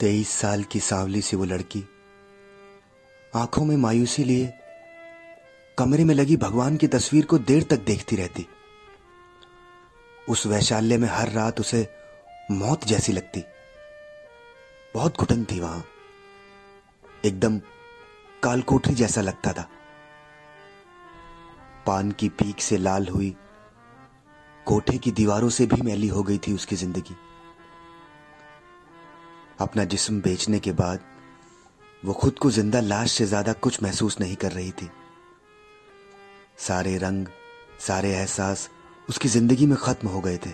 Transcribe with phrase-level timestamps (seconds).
[0.00, 1.82] तेईस साल की सांवली सी वो लड़की
[3.36, 4.52] आँखों में मायूसी लिए
[5.78, 8.46] कमरे में लगी भगवान की तस्वीर को देर तक देखती रहती।
[10.28, 11.86] उस वैशाल्य में हर रात उसे
[12.50, 13.44] मौत जैसी लगती।
[14.94, 15.84] बहुत घुटन थी वहाँ।
[17.24, 17.60] एकदम
[18.42, 19.68] कालकोठरी जैसा लगता था।
[21.86, 23.34] पान की पीक से लाल हुई,
[24.66, 27.16] कोठे की दीवारों से भी मैली हो गई थी उसकी ज़िंदगी।
[29.60, 31.00] अपना जिस्म बेचने के बाद,
[32.02, 34.88] वो खुद को ज़िंदा लाश से ज़्यादा कुछ महसूस नहीं कर रही थी।
[36.58, 37.26] सारे रंग,
[37.80, 38.68] सारे एहसास
[39.08, 40.50] उसकी ज़िंदगी में खत्म हो गए थे।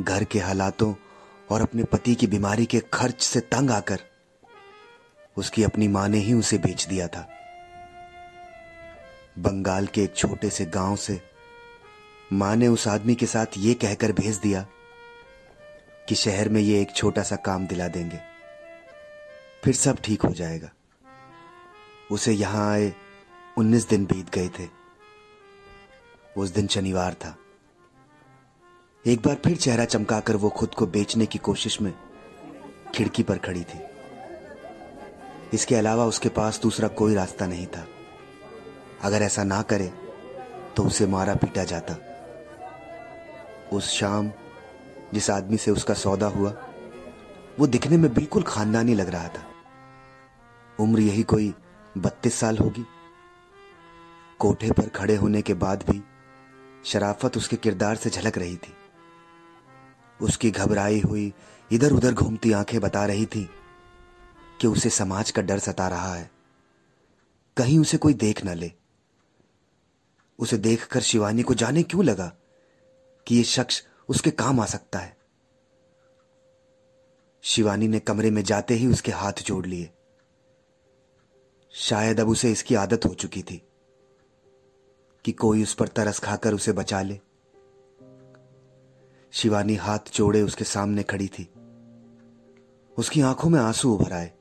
[0.00, 0.92] घर के हालातों
[1.50, 4.00] और अपने पति की बीमारी के खर्च से तंग आकर
[5.36, 7.26] उसकी अपनी माँ ने ही उसे बेच दिया था।
[9.38, 11.20] बंगाल के एक छोटे से गाँव से
[12.32, 14.66] माँ ने उस आदमी के साथ ये कहकर भेज दिया
[16.08, 18.20] कि शहर में ये एक छोटा सा काम दिला देंगे।
[19.64, 20.70] फिर सब ठीक हो जाएगा।
[22.10, 22.94] उसे यहाँ आए,
[23.58, 24.68] उन्नीस दिन बीत गए थे।
[26.36, 27.36] उस दिन शनिवार था।
[29.06, 31.94] एक बार फिर चेहरा चमकाकर वो खुद को बेचने की कोशिश में
[32.94, 33.78] खिड़की पर खड़ी थी।
[35.54, 37.86] इसके अलावा उसके पास दूसरा कोई रास्ता नहीं था।
[39.02, 39.92] अगर ऐसा ना करे
[40.76, 41.96] तो उसे मारा पीटा जाता।
[43.72, 44.32] उस शाम
[45.14, 46.50] जिस आदमी से उसका सौदा हुआ,
[47.58, 49.46] वो दिखने में बिल्कुल खानदानी लग रहा था।
[50.80, 51.54] उम्र यही कोई
[51.98, 52.86] बत्तीस साल होगी।
[54.38, 56.02] कोठे पर खड़े होने के बाद भी
[56.84, 58.74] शराफत उसके किरदार से झलक रही थी।
[60.22, 61.32] उसकी घबराई हुई
[61.72, 63.50] इधर उधर घूमती आँखें बता रही थी
[64.60, 66.30] कि उसे समाज का डर सता रहा है।
[67.56, 68.72] कहीं उसे कोई देख न ले।
[70.38, 72.32] उसे देखकर शिवानी को जाने क्यों लगा
[73.26, 75.16] कि यह शख्स उसके काम आ सकता है।
[77.42, 79.90] शिवानी ने कमरे में जाते ही उसके हाथ जोड़ लिए।
[81.70, 83.68] शायद अब उसे इसकी आदत हो चुकी थी
[85.24, 87.20] कि कोई उस पर तरस खाकर उसे बचा ले।
[89.32, 91.52] शिवानी हाथ जोड़े उसके सामने खड़ी थी।
[92.98, 94.32] उसकी आँखों में आँसू उभर आए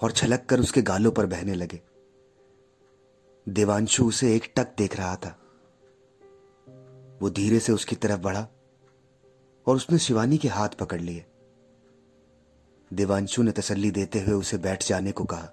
[0.00, 1.80] और छलक कर उसके गालों पर बहने लगे।
[3.48, 5.40] देवांशु उसे एक टक देख रहा था।
[7.22, 8.48] वो धीरे से उसकी तरफ़ बढ़ा।
[9.66, 11.24] और उसने शिवानी के हाथ पकड़ लिए।
[12.90, 15.48] देवांशु ने तसल्ली देते हुए उसे बैठ जाने को कहा।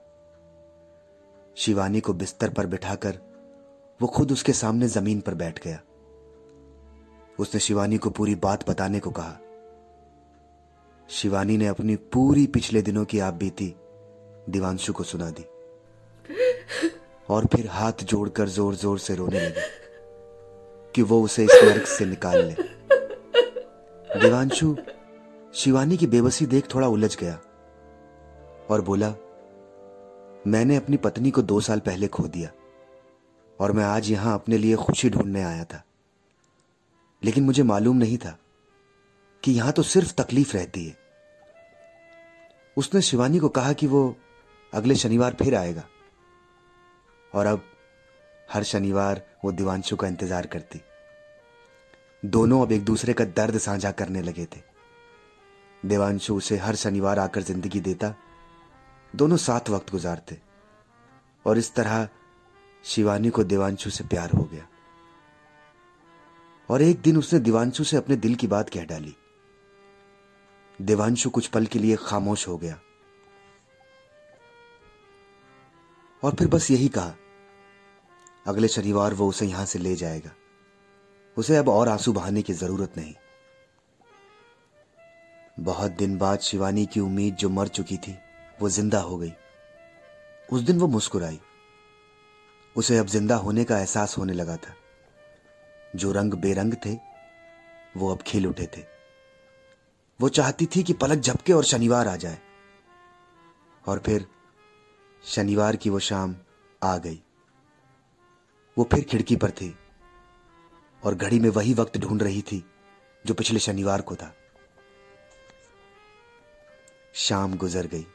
[1.58, 3.20] शिवानी को बिस्तर पर बिठाकर
[4.00, 5.80] वो खुद उसके सामने ज़मीन पर बैठ गया।
[7.40, 9.38] उसने शिवानी को पूरी बात बताने को कहा।
[11.10, 13.74] शिवानी ने अपनी पूरी पिछले दिनों की आप बीती
[14.50, 15.46] दिवांशु को सुना दी।
[17.30, 19.62] और फिर हाथ जोड़कर ज़ोर ज़ोर से रोने लगी
[20.96, 22.71] कि वो उसे इस नर्क से निकाल ले।
[24.12, 24.76] देवांशु
[25.54, 27.34] शिवानी की बेबसी देख थोड़ा उलझ गया
[28.70, 29.10] और बोला,
[30.48, 32.50] मैंने अपनी पत्नी को दो साल पहले खो दिया
[33.60, 35.84] और मैं आज यहाँ अपने लिए खुशी ढूँढने आया था।
[37.22, 38.38] लेकिन मुझे मालूम नहीं था
[39.44, 40.98] कि यहाँ तो सिर्फ़ तकलीफ़ रहती है।
[42.78, 44.04] उसने शिवानी को कहा कि वो
[44.74, 45.84] अगले शनिवार फिर आएगा
[47.34, 47.64] और अब
[48.50, 50.82] हर शनिवार वो दिवांशु का इंतज़ार करती।
[52.26, 54.62] दोनों अब एक दूसरे का दर्द साझा करने लगे थे।
[55.86, 58.16] देवांशु उसे हर शनिवार आकर ज़िंदगी देता।
[59.16, 60.42] दोनों साथ वक्त गुजारते।
[61.46, 62.10] और इस तरह
[62.84, 64.68] शिवानी को देवांशु से प्यार हो गया।
[66.70, 69.16] और एक दिन उसने दिवांशु से अपने दिल की बात कह डाली।
[70.82, 72.80] देवांशु कुछ पल के लिए खामोश हो गया।
[76.24, 77.14] और फिर बस यही कहा,
[78.48, 80.32] अगले शनिवार वो उसे यहाँ से ले जाएगा।
[81.38, 83.16] उसे अब और आँसू बहाने की ज़रूरत नहीं।
[85.60, 88.18] बहुत दिन बाद शिवानी की उम्मीद जो मर चुकी थी,
[88.62, 89.34] वो ज़िंदा हो गई।
[90.52, 91.40] उस दिन वो मुस्कुराई।
[92.76, 94.76] उसे अब ज़िंदा होने का एहसास होने लगा था।
[95.96, 97.00] जो रंग बेरंग थे,
[97.98, 98.86] वो अब खिल उठे थे।
[100.22, 102.40] वो चाहती थी कि पलक झपके और शनिवार आ जाए।
[103.88, 104.28] और फिर
[105.24, 106.36] शनिवार की वो शाम
[106.84, 107.24] आ गई।
[108.78, 109.78] वो फिर खिड़की पर थी।
[111.04, 112.66] और घड़ी में वही वक्त ढूंढ रही थी,
[113.26, 114.36] जो पिछले शनिवार को था।
[117.14, 118.06] शाम गुजर गई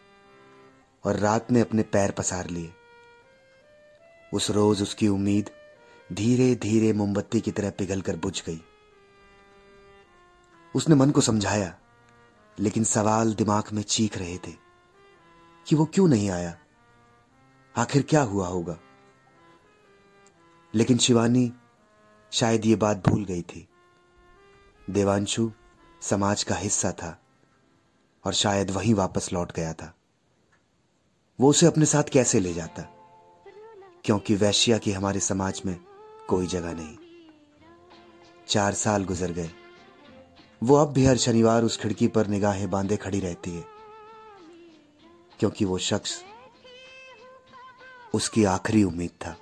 [1.05, 2.73] और रात ने अपने पैर पसार लिए।
[4.33, 5.51] उस रोज उसकी उम्मीद
[6.13, 8.61] धीरे धीरे मोमबत्ती की तरह पिघलकर बुझ गई।
[10.75, 11.79] उसने मन को समझाया,
[12.59, 14.53] लेकिन सवाल दिमाग में चीख रहे थे
[15.67, 16.59] कि वो क्यों नहीं आया?
[17.77, 18.79] आखिर क्या हुआ होगा?
[20.75, 21.53] लेकिन शिवानी
[22.33, 23.69] शायद ये बात भूल गई थी।
[24.91, 25.53] देवांशु
[26.03, 27.21] समाज का हिस्सा था
[28.25, 29.95] और शायद वहीं वापस लौट गया था।
[31.41, 32.83] वो उसे अपने साथ कैसे ले जाता?
[34.05, 35.81] क्योंकि वैश्या की हमारे समाज में
[36.29, 36.97] कोई जगह नहीं।
[38.49, 39.51] चार साल गुजर गए।
[40.63, 43.65] वो अब भी हर शनिवार उस खिड़की पर निगाहें बांधे खड़ी रहती है।
[45.39, 46.25] क्योंकि वो शख्स
[48.15, 49.37] उसकी आखिरी उम्मीद था।